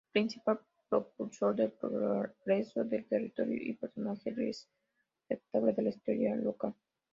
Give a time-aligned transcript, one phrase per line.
[0.11, 0.57] Principal
[0.89, 6.73] propulsor del progreso del territorio y personaje respetable de la historia local.